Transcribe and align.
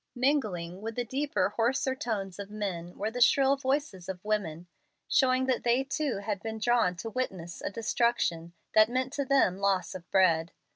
Mingling 0.15 0.81
with 0.81 0.95
the 0.95 1.05
deeper, 1.05 1.49
hoarser 1.57 1.93
tones 1.93 2.39
of 2.39 2.49
men 2.49 2.97
were 2.97 3.11
the 3.11 3.21
shrill 3.21 3.55
voices 3.55 4.09
of 4.09 4.25
women, 4.25 4.65
showing 5.07 5.45
that 5.45 5.61
they 5.63 5.83
too 5.83 6.17
had 6.25 6.41
been 6.41 6.57
drawn 6.57 6.95
to 6.95 7.09
witness 7.11 7.61
a 7.61 7.69
destruction 7.69 8.53
that 8.73 8.89
meant 8.89 9.13
to 9.13 9.25
them 9.25 9.59
loss 9.59 9.93
of 9.93 10.09
bread. 10.09 10.53